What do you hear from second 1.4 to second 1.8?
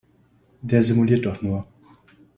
nur!